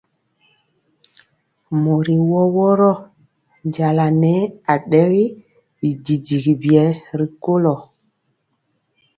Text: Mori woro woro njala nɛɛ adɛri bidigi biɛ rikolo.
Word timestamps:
Mori 1.81 2.15
woro 2.29 2.51
woro 2.55 2.91
njala 3.67 4.05
nɛɛ 4.21 4.43
adɛri 4.73 5.23
bidigi 5.77 6.51
biɛ 6.61 6.83
rikolo. 7.19 7.73